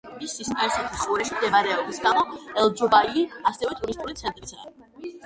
[0.19, 2.23] მისი სპარსეთის ყურეში მდებარეობის გამო
[2.63, 4.73] ელ-ჯუბაილი ასევე ტურისტული ცენტრიცაა.